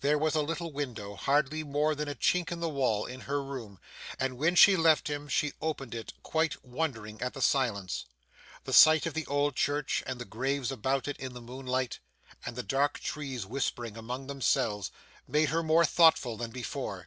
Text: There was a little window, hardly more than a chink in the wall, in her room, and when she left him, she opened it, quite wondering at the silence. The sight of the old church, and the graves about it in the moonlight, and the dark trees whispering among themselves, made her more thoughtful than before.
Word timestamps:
There 0.00 0.18
was 0.18 0.34
a 0.34 0.42
little 0.42 0.72
window, 0.72 1.14
hardly 1.14 1.62
more 1.62 1.94
than 1.94 2.08
a 2.08 2.16
chink 2.16 2.50
in 2.50 2.58
the 2.58 2.68
wall, 2.68 3.06
in 3.06 3.20
her 3.20 3.40
room, 3.40 3.78
and 4.18 4.36
when 4.36 4.56
she 4.56 4.76
left 4.76 5.06
him, 5.06 5.28
she 5.28 5.52
opened 5.60 5.94
it, 5.94 6.12
quite 6.24 6.64
wondering 6.64 7.22
at 7.22 7.34
the 7.34 7.40
silence. 7.40 8.04
The 8.64 8.72
sight 8.72 9.06
of 9.06 9.14
the 9.14 9.26
old 9.26 9.54
church, 9.54 10.02
and 10.08 10.18
the 10.20 10.24
graves 10.24 10.72
about 10.72 11.06
it 11.06 11.18
in 11.18 11.34
the 11.34 11.40
moonlight, 11.40 12.00
and 12.44 12.56
the 12.56 12.64
dark 12.64 12.98
trees 12.98 13.46
whispering 13.46 13.96
among 13.96 14.26
themselves, 14.26 14.90
made 15.28 15.50
her 15.50 15.62
more 15.62 15.84
thoughtful 15.84 16.36
than 16.36 16.50
before. 16.50 17.06